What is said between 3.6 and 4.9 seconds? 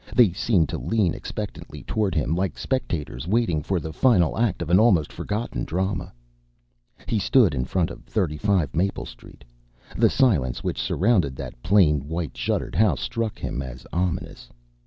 for the final act of an